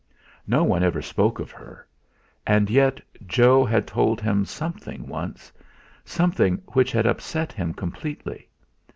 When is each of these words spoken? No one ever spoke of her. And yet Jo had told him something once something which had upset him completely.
No 0.47 0.63
one 0.63 0.81
ever 0.81 0.99
spoke 1.03 1.37
of 1.39 1.51
her. 1.51 1.85
And 2.47 2.71
yet 2.71 2.99
Jo 3.27 3.63
had 3.63 3.85
told 3.85 4.19
him 4.19 4.45
something 4.45 5.07
once 5.07 5.51
something 6.03 6.59
which 6.73 6.91
had 6.91 7.05
upset 7.05 7.51
him 7.53 7.71
completely. 7.75 8.49